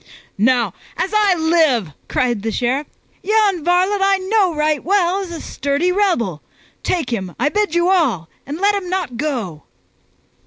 [0.39, 2.87] "Now as I live," cried the Sheriff,
[3.21, 6.41] "yon varlet I know right well is a sturdy rebel!
[6.81, 9.65] Take him, I bid you all, and let him not go!"